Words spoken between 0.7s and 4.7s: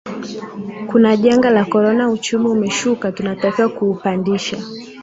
Kuna janga la corona uchumi umeshuka tunatakiwa kuupandisha